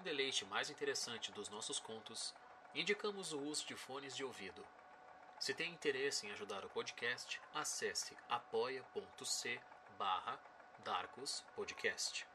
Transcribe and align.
um 0.00 0.02
deleite 0.02 0.46
mais 0.46 0.70
interessante 0.70 1.30
dos 1.30 1.50
nossos 1.50 1.78
contos, 1.78 2.34
indicamos 2.74 3.34
o 3.34 3.38
uso 3.38 3.66
de 3.66 3.76
fones 3.76 4.16
de 4.16 4.24
ouvido. 4.24 4.66
Se 5.38 5.52
tem 5.52 5.70
interesse 5.70 6.26
em 6.26 6.32
ajudar 6.32 6.64
o 6.64 6.70
podcast, 6.70 7.38
acesse 7.52 8.16
apoia.c 8.26 9.60
barra 9.98 10.40
Darkus 10.82 11.44
Podcast. 11.54 12.26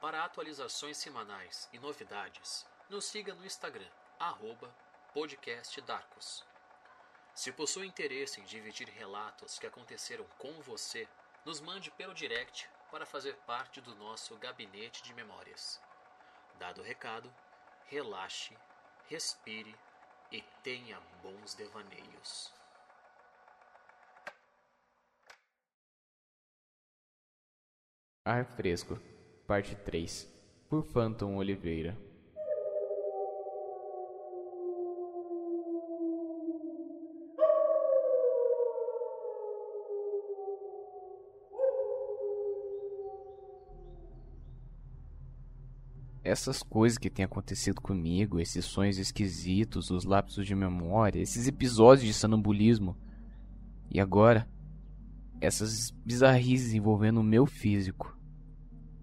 Para 0.00 0.24
atualizações 0.24 0.96
semanais 0.96 1.68
e 1.72 1.78
novidades, 1.80 2.64
nos 2.88 3.06
siga 3.06 3.34
no 3.34 3.44
Instagram, 3.44 3.90
arroba 4.20 4.72
podcastdarkus. 5.12 6.44
Se 7.34 7.50
possui 7.50 7.88
interesse 7.88 8.40
em 8.40 8.44
dividir 8.44 8.88
relatos 8.90 9.58
que 9.58 9.66
aconteceram 9.66 10.24
com 10.38 10.52
você, 10.62 11.08
nos 11.44 11.60
mande 11.60 11.90
pelo 11.90 12.14
direct 12.14 12.70
para 12.92 13.04
fazer 13.04 13.34
parte 13.38 13.80
do 13.80 13.92
nosso 13.96 14.36
gabinete 14.36 15.02
de 15.02 15.12
memórias. 15.14 15.82
Dado 16.58 16.80
o 16.80 16.84
recado, 16.84 17.32
relaxe, 17.86 18.56
respire 19.08 19.74
e 20.30 20.42
tenha 20.62 21.00
bons 21.22 21.54
devaneios. 21.54 22.52
Ar 28.24 28.44
Fresco, 28.56 28.98
Parte 29.46 29.76
3 29.76 30.26
Por 30.68 30.82
Phantom 30.82 31.36
Oliveira 31.36 31.94
Essas 46.24 46.62
coisas 46.62 46.96
que 46.96 47.10
têm 47.10 47.24
acontecido 47.24 47.82
comigo, 47.82 48.40
esses 48.40 48.64
sonhos 48.64 48.98
esquisitos, 48.98 49.90
os 49.90 50.04
lapsos 50.04 50.46
de 50.46 50.54
memória, 50.54 51.20
esses 51.20 51.46
episódios 51.46 52.06
de 52.06 52.14
sonambulismo. 52.14 52.96
E 53.90 54.00
agora, 54.00 54.48
essas 55.38 55.90
bizarrices 55.90 56.72
envolvendo 56.72 57.20
o 57.20 57.22
meu 57.22 57.44
físico. 57.44 58.16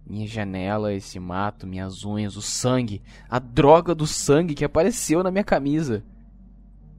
Minha 0.05 0.27
janela, 0.27 0.93
esse 0.93 1.19
mato, 1.19 1.67
minhas 1.67 2.03
unhas, 2.03 2.35
o 2.35 2.41
sangue, 2.41 3.03
a 3.29 3.37
droga 3.37 3.93
do 3.93 4.07
sangue 4.07 4.55
que 4.55 4.65
apareceu 4.65 5.21
na 5.21 5.29
minha 5.29 5.43
camisa. 5.43 6.03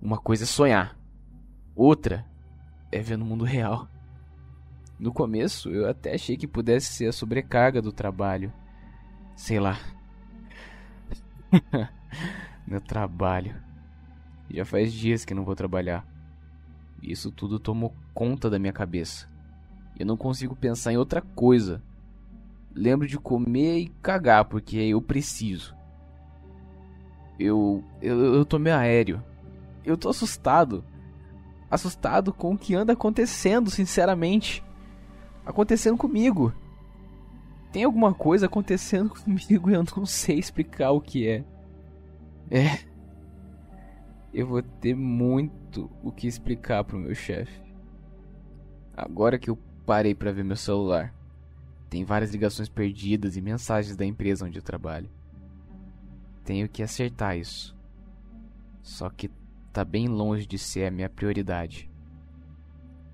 Uma 0.00 0.18
coisa 0.18 0.44
é 0.44 0.46
sonhar, 0.46 0.96
outra 1.74 2.24
é 2.92 3.00
ver 3.00 3.18
no 3.18 3.24
mundo 3.24 3.44
real. 3.44 3.88
No 4.98 5.12
começo, 5.12 5.68
eu 5.68 5.88
até 5.88 6.14
achei 6.14 6.36
que 6.36 6.46
pudesse 6.46 6.92
ser 6.92 7.06
a 7.06 7.12
sobrecarga 7.12 7.82
do 7.82 7.90
trabalho. 7.90 8.52
Sei 9.34 9.58
lá, 9.58 9.80
Meu 12.66 12.80
trabalho. 12.80 13.54
Já 14.50 14.64
faz 14.64 14.92
dias 14.92 15.24
que 15.24 15.34
não 15.34 15.44
vou 15.44 15.54
trabalhar. 15.54 16.06
Isso 17.02 17.30
tudo 17.30 17.58
tomou 17.58 17.94
conta 18.14 18.48
da 18.48 18.58
minha 18.58 18.72
cabeça. 18.72 19.28
Eu 19.98 20.06
não 20.06 20.16
consigo 20.16 20.54
pensar 20.54 20.92
em 20.92 20.96
outra 20.96 21.20
coisa. 21.20 21.82
Lembro 22.74 23.06
de 23.06 23.18
comer 23.18 23.78
e 23.78 23.88
cagar 24.02 24.44
porque 24.44 24.76
eu 24.76 25.00
preciso. 25.02 25.76
Eu, 27.38 27.82
eu, 28.00 28.36
eu 28.36 28.44
tô 28.44 28.58
meio 28.58 28.76
aéreo. 28.76 29.22
Eu 29.84 29.96
tô 29.96 30.08
assustado. 30.08 30.84
Assustado 31.70 32.32
com 32.32 32.54
o 32.54 32.58
que 32.58 32.74
anda 32.74 32.92
acontecendo, 32.92 33.70
sinceramente. 33.70 34.62
Acontecendo 35.44 35.96
comigo. 35.96 36.52
Tem 37.72 37.84
alguma 37.84 38.12
coisa 38.12 38.46
acontecendo 38.46 39.10
comigo 39.16 39.70
e 39.70 39.74
eu 39.74 39.84
não 39.96 40.04
sei 40.04 40.38
explicar 40.38 40.90
o 40.90 41.00
que 41.00 41.26
é. 41.26 41.44
É. 42.50 42.92
Eu 44.32 44.46
vou 44.46 44.62
ter 44.62 44.94
muito 44.94 45.90
o 46.02 46.12
que 46.12 46.26
explicar 46.26 46.84
pro 46.84 46.98
meu 46.98 47.14
chefe. 47.14 47.60
Agora 48.94 49.38
que 49.38 49.48
eu 49.48 49.58
parei 49.86 50.14
para 50.14 50.32
ver 50.32 50.44
meu 50.44 50.56
celular, 50.56 51.14
tem 51.88 52.04
várias 52.04 52.30
ligações 52.30 52.68
perdidas 52.68 53.36
e 53.36 53.42
mensagens 53.42 53.96
da 53.96 54.04
empresa 54.04 54.46
onde 54.46 54.58
eu 54.58 54.62
trabalho. 54.62 55.10
Tenho 56.44 56.68
que 56.68 56.82
acertar 56.82 57.36
isso. 57.36 57.76
Só 58.82 59.08
que 59.08 59.30
tá 59.72 59.84
bem 59.84 60.08
longe 60.08 60.46
de 60.46 60.58
ser 60.58 60.86
a 60.86 60.90
minha 60.90 61.08
prioridade. 61.08 61.90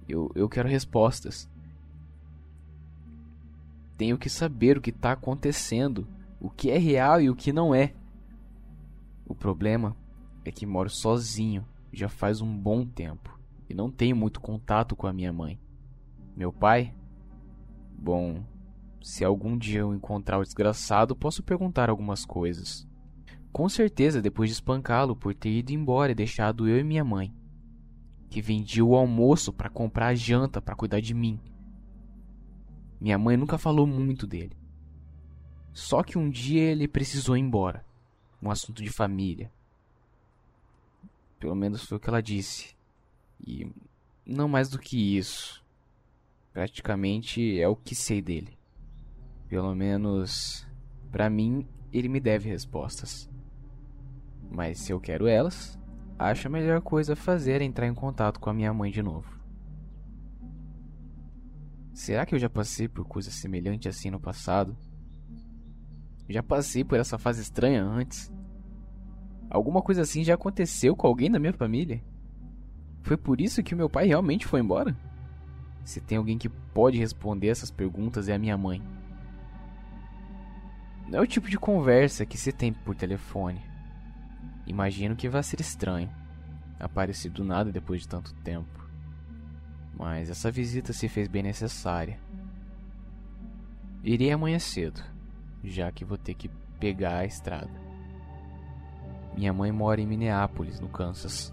Eu, 0.09 0.31
eu 0.35 0.49
quero 0.49 0.69
respostas. 0.69 1.49
Tenho 3.99 4.17
que 4.17 4.31
saber 4.31 4.79
o 4.79 4.81
que 4.81 4.91
está 4.91 5.13
acontecendo, 5.13 6.07
o 6.41 6.49
que 6.49 6.71
é 6.71 6.79
real 6.79 7.21
e 7.21 7.29
o 7.29 7.35
que 7.35 7.53
não 7.53 7.75
é. 7.75 7.93
O 9.27 9.35
problema 9.35 9.97
é 10.45 10.53
que 10.53 10.65
moro 10.65 10.89
sozinho 10.89 11.67
já 11.93 12.09
faz 12.09 12.41
um 12.41 12.57
bom 12.57 12.87
tempo 12.87 13.39
e 13.69 13.75
não 13.75 13.91
tenho 13.91 14.15
muito 14.15 14.41
contato 14.41 14.95
com 14.95 15.09
a 15.09 15.13
minha 15.13 15.33
mãe. 15.33 15.61
Meu 16.37 16.53
pai? 16.53 16.95
Bom, 17.99 18.45
se 19.03 19.25
algum 19.25 19.59
dia 19.59 19.81
eu 19.81 19.93
encontrar 19.93 20.39
o 20.39 20.45
desgraçado, 20.45 21.17
posso 21.17 21.43
perguntar 21.43 21.91
algumas 21.91 22.25
coisas. 22.25 22.87
Com 23.51 23.69
certeza, 23.69 24.23
depois 24.23 24.49
de 24.49 24.55
espancá-lo 24.55 25.17
por 25.17 25.35
ter 25.35 25.51
ido 25.51 25.73
embora 25.73 26.13
e 26.13 26.15
deixado 26.15 26.69
eu 26.69 26.79
e 26.79 26.85
minha 26.85 27.05
mãe, 27.05 27.35
que 28.31 28.41
vendia 28.41 28.85
o 28.85 28.95
almoço 28.95 29.53
para 29.53 29.69
comprar 29.69 30.07
a 30.07 30.15
janta 30.15 30.63
para 30.63 30.77
cuidar 30.77 31.01
de 31.01 31.15
mim. 31.15 31.41
Minha 33.01 33.19
mãe 33.19 33.37
nunca 33.37 33.57
falou 33.57 33.87
muito 33.87 34.27
dele. 34.27 34.57
Só 35.73 36.03
que 36.03 36.19
um 36.19 36.29
dia 36.29 36.63
ele 36.63 36.89
precisou 36.89 37.37
ir 37.37 37.41
embora. 37.41 37.85
Um 38.43 38.51
assunto 38.51 38.83
de 38.83 38.91
família. 38.91 39.51
Pelo 41.39 41.55
menos 41.55 41.85
foi 41.85 41.97
o 41.97 42.01
que 42.01 42.09
ela 42.09 42.23
disse. 42.23 42.77
E 43.47 43.71
não 44.27 44.49
mais 44.49 44.69
do 44.69 44.79
que 44.79 45.17
isso. 45.17 45.65
Praticamente 46.53 47.61
é 47.61 47.69
o 47.69 47.77
que 47.77 47.95
sei 47.95 48.21
dele. 48.21 48.59
Pelo 49.49 49.75
menos 49.75 50.67
para 51.13 51.31
mim 51.31 51.67
ele 51.93 52.09
me 52.09 52.19
deve 52.19 52.49
respostas. 52.49 53.31
Mas 54.51 54.81
se 54.81 54.93
eu 54.93 55.01
quero 55.01 55.27
elas, 55.27 55.79
acho 56.19 56.49
a 56.49 56.51
melhor 56.51 56.81
coisa 56.81 57.13
a 57.13 57.17
fazer 57.17 57.63
é 57.63 57.65
entrar 57.65 57.87
em 57.87 57.95
contato 57.95 58.41
com 58.41 58.51
a 58.51 58.55
minha 58.55 58.73
mãe 58.75 58.91
de 58.91 59.03
novo. 59.03 59.38
Será 61.99 62.25
que 62.25 62.33
eu 62.33 62.39
já 62.39 62.49
passei 62.49 62.87
por 62.87 63.05
coisa 63.05 63.29
semelhante 63.29 63.89
assim 63.89 64.09
no 64.09 64.21
passado? 64.21 64.79
Já 66.29 66.45
passei 66.45 66.85
por 66.85 66.97
essa 66.97 67.19
fase 67.19 67.43
estranha 67.43 67.83
antes? 67.83 68.33
Alguma 69.51 69.83
coisa 69.83 70.03
assim 70.03 70.23
já 70.23 70.35
aconteceu 70.35 70.95
com 70.95 71.09
alguém 71.09 71.29
da 71.29 71.41
minha 71.41 71.53
família? 71.53 72.01
Foi 73.03 73.17
por 73.17 73.41
isso 73.41 73.65
que 73.65 73.75
meu 73.75 73.91
pai 73.91 74.07
realmente 74.07 74.47
foi 74.47 74.61
embora? 74.61 74.97
Se 75.83 76.01
tem 76.01 76.17
alguém 76.17 76.39
que 76.39 76.49
pode 76.49 76.97
responder 76.97 77.49
essas 77.49 77.73
perguntas 77.73 78.29
é 78.29 78.35
a 78.35 78.39
minha 78.39 78.57
mãe. 78.57 78.81
Não 81.09 81.19
é 81.19 81.23
o 81.23 81.27
tipo 81.27 81.51
de 81.51 81.59
conversa 81.59 82.25
que 82.25 82.39
se 82.39 82.53
tem 82.53 82.73
por 82.73 82.95
telefone. 82.95 83.61
Imagino 84.69 85.17
que 85.17 85.29
vai 85.29 85.43
ser 85.43 85.61
estranho 85.61 86.09
aparecer 86.79 87.33
do 87.33 87.43
nada 87.43 87.73
depois 87.73 88.03
de 88.03 88.09
tanto 88.09 88.33
tempo 88.37 88.78
mas 89.99 90.31
essa 90.31 90.51
visita 90.51 90.93
se 90.93 91.09
fez 91.09 91.27
bem 91.27 91.43
necessária. 91.43 92.21
Irei 94.05 94.31
amanhã 94.31 94.59
cedo, 94.61 95.03
já 95.65 95.91
que 95.91 96.05
vou 96.05 96.17
ter 96.17 96.35
que 96.35 96.49
pegar 96.79 97.19
a 97.19 97.25
estrada. 97.25 97.71
Minha 99.37 99.53
mãe 99.53 99.73
mora 99.73 100.01
em 100.01 100.07
Minneapolis, 100.07 100.79
no 100.79 100.89
Kansas. 100.89 101.53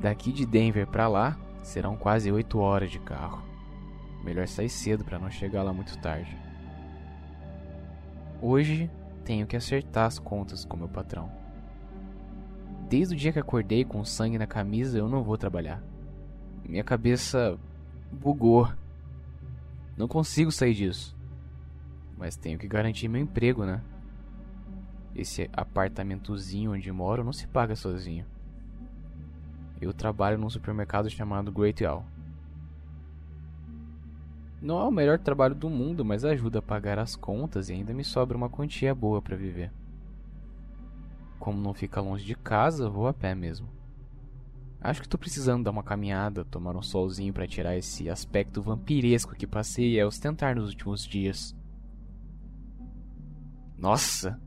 Daqui 0.00 0.30
de 0.30 0.44
Denver 0.44 0.86
para 0.86 1.08
lá 1.08 1.38
serão 1.62 1.96
quase 1.96 2.30
8 2.30 2.58
horas 2.58 2.90
de 2.90 2.98
carro. 2.98 3.42
Melhor 4.22 4.46
sair 4.46 4.68
cedo 4.68 5.04
para 5.04 5.18
não 5.18 5.30
chegar 5.30 5.62
lá 5.62 5.72
muito 5.72 5.96
tarde. 5.98 6.36
Hoje 8.42 8.90
tenho 9.24 9.46
que 9.46 9.56
acertar 9.56 10.04
as 10.04 10.18
contas 10.18 10.64
com 10.64 10.76
meu 10.76 10.88
patrão. 10.88 11.30
Desde 12.88 13.14
o 13.14 13.18
dia 13.18 13.32
que 13.32 13.38
acordei 13.38 13.84
com 13.84 14.04
sangue 14.04 14.38
na 14.38 14.46
camisa, 14.46 14.98
eu 14.98 15.08
não 15.08 15.22
vou 15.22 15.38
trabalhar. 15.38 15.82
Minha 16.68 16.84
cabeça 16.84 17.58
bugou. 18.10 18.68
Não 19.96 20.08
consigo 20.08 20.50
sair 20.50 20.74
disso. 20.74 21.16
Mas 22.16 22.36
tenho 22.36 22.58
que 22.58 22.66
garantir 22.66 23.08
meu 23.08 23.20
emprego, 23.20 23.64
né? 23.64 23.80
Esse 25.14 25.48
apartamentozinho 25.52 26.72
onde 26.72 26.90
moro 26.90 27.24
não 27.24 27.32
se 27.32 27.46
paga 27.46 27.76
sozinho. 27.76 28.26
Eu 29.80 29.92
trabalho 29.92 30.38
num 30.38 30.50
supermercado 30.50 31.08
chamado 31.08 31.52
Great 31.52 31.84
All. 31.84 32.04
Não 34.60 34.80
é 34.80 34.84
o 34.84 34.90
melhor 34.90 35.18
trabalho 35.18 35.54
do 35.54 35.68
mundo, 35.68 36.04
mas 36.04 36.24
ajuda 36.24 36.58
a 36.58 36.62
pagar 36.62 36.98
as 36.98 37.14
contas 37.14 37.68
e 37.68 37.74
ainda 37.74 37.94
me 37.94 38.02
sobra 38.02 38.36
uma 38.36 38.48
quantia 38.48 38.94
boa 38.94 39.22
para 39.22 39.36
viver. 39.36 39.70
Como 41.38 41.60
não 41.60 41.74
fica 41.74 42.00
longe 42.00 42.24
de 42.24 42.34
casa, 42.34 42.88
vou 42.88 43.06
a 43.06 43.14
pé 43.14 43.34
mesmo. 43.34 43.68
Acho 44.86 45.02
que 45.02 45.08
tô 45.08 45.18
precisando 45.18 45.64
dar 45.64 45.72
uma 45.72 45.82
caminhada, 45.82 46.44
tomar 46.44 46.76
um 46.76 46.80
solzinho 46.80 47.32
para 47.32 47.44
tirar 47.44 47.76
esse 47.76 48.08
aspecto 48.08 48.62
vampiresco 48.62 49.34
que 49.34 49.44
passei 49.44 50.00
a 50.00 50.06
ostentar 50.06 50.54
nos 50.54 50.68
últimos 50.68 51.04
dias. 51.04 51.56
Nossa! 53.76 54.40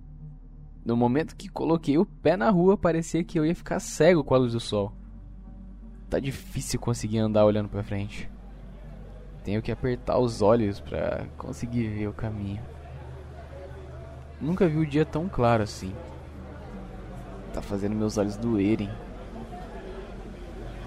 No 0.86 0.96
momento 0.96 1.36
que 1.36 1.50
coloquei 1.50 1.98
o 1.98 2.06
pé 2.06 2.38
na 2.38 2.50
rua, 2.50 2.78
parecia 2.78 3.22
que 3.22 3.38
eu 3.38 3.46
ia 3.46 3.54
ficar 3.54 3.82
cego 3.82 4.24
com 4.24 4.34
a 4.34 4.38
luz 4.38 4.54
do 4.54 4.62
sol. 4.62 4.94
Tá 6.10 6.22
difícil 6.22 6.80
conseguir 6.80 7.18
andar 7.18 7.44
olhando 7.44 7.68
para 7.68 7.84
frente. 7.84 8.32
Tenho 9.44 9.62
que 9.62 9.74
apertar 9.74 10.20
os 10.20 10.42
olhos 10.42 10.80
para 10.80 11.28
conseguir 11.38 11.90
ver 11.90 12.08
o 12.08 12.14
caminho. 12.14 12.62
Nunca 14.40 14.70
vi 14.70 14.78
o 14.78 14.88
dia 14.88 15.06
tão 15.06 15.28
claro 15.28 15.64
assim. 15.64 15.94
Tá 17.54 17.62
fazendo 17.62 17.94
meus 17.94 18.18
olhos 18.18 18.38
doerem. 18.38 18.90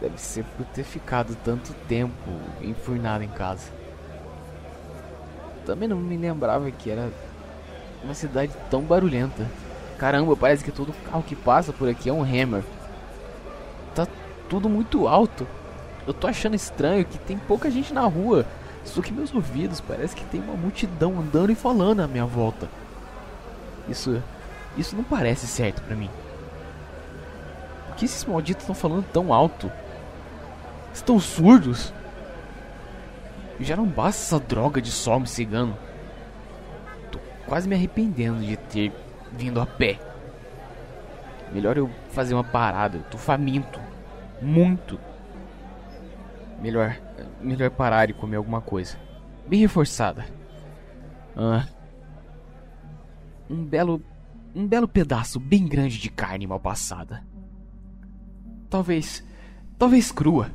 Deve 0.02 0.18
ser 0.20 0.44
por 0.56 0.66
ter 0.66 0.82
ficado 0.82 1.36
tanto 1.44 1.72
tempo 1.86 2.12
enfurnado 2.60 3.22
em 3.22 3.28
casa. 3.28 3.70
Também 5.64 5.88
não 5.88 5.96
me 5.96 6.16
lembrava 6.16 6.68
que 6.72 6.90
era 6.90 7.08
uma 8.02 8.12
cidade 8.12 8.50
tão 8.68 8.82
barulhenta. 8.82 9.46
Caramba, 9.96 10.36
parece 10.36 10.64
que 10.64 10.72
todo 10.72 10.92
carro 11.08 11.22
que 11.22 11.36
passa 11.36 11.72
por 11.72 11.88
aqui 11.88 12.08
é 12.08 12.12
um 12.12 12.22
Hammer. 12.22 12.64
Tá 13.94 14.08
tudo 14.48 14.68
muito 14.68 15.06
alto. 15.06 15.46
Eu 16.04 16.12
tô 16.12 16.26
achando 16.26 16.56
estranho 16.56 17.04
que 17.04 17.18
tem 17.18 17.38
pouca 17.38 17.70
gente 17.70 17.94
na 17.94 18.02
rua. 18.02 18.44
Só 18.84 19.00
que 19.00 19.12
meus 19.12 19.32
ouvidos 19.32 19.80
parece 19.80 20.16
que 20.16 20.24
tem 20.24 20.40
uma 20.40 20.56
multidão 20.56 21.20
andando 21.20 21.52
e 21.52 21.54
falando 21.54 22.00
à 22.00 22.08
minha 22.08 22.26
volta. 22.26 22.68
Isso 23.88 24.20
isso 24.76 24.96
não 24.96 25.04
parece 25.04 25.46
certo 25.46 25.80
para 25.82 25.94
mim. 25.94 26.10
Por 27.86 27.96
que 27.98 28.06
esses 28.06 28.24
malditos 28.24 28.64
estão 28.64 28.74
falando 28.74 29.04
tão 29.12 29.32
alto? 29.32 29.70
Estão 30.92 31.18
surdos? 31.18 31.92
Já 33.60 33.76
não 33.76 33.86
basta 33.86 34.22
essa 34.22 34.40
droga 34.44 34.80
de 34.80 34.90
sol 34.90 35.20
me 35.20 35.26
cegando. 35.26 35.76
Tô 37.10 37.18
quase 37.46 37.68
me 37.68 37.74
arrependendo 37.74 38.40
de 38.40 38.56
ter 38.56 38.92
vindo 39.32 39.60
a 39.60 39.66
pé. 39.66 39.98
Melhor 41.52 41.76
eu 41.76 41.90
fazer 42.10 42.34
uma 42.34 42.44
parada, 42.44 42.98
eu 42.98 43.02
tô 43.04 43.18
faminto. 43.18 43.80
Muito. 44.40 44.98
Melhor, 46.60 46.96
melhor 47.40 47.70
parar 47.70 48.08
e 48.08 48.12
comer 48.12 48.36
alguma 48.36 48.60
coisa. 48.60 48.96
Bem 49.46 49.60
reforçada. 49.60 50.24
Ah, 51.36 51.66
um 53.48 53.64
belo, 53.64 54.02
um 54.54 54.66
belo 54.66 54.88
pedaço 54.88 55.38
bem 55.38 55.66
grande 55.66 55.98
de 55.98 56.10
carne 56.10 56.46
mal 56.46 56.60
passada. 56.60 57.24
Talvez, 58.70 59.24
talvez 59.78 60.10
crua. 60.10 60.50